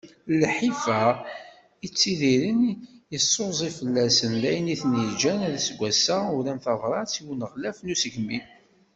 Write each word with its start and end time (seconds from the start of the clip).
Lḥif-a 0.39 1.01
i 1.85 1.87
ttidiren, 1.89 2.61
yeṣṣuẓi 3.13 3.69
fell-asen, 3.77 4.31
d 4.41 4.43
ayen 4.49 4.71
i 4.73 4.75
ten-yeǧǧan 4.81 5.39
aseggas-a 5.57 6.17
uran 6.37 6.59
tabrat 6.63 7.11
i 7.19 7.21
uneɣlaf 7.31 7.77
n 7.81 7.91
usegmi 7.93 8.39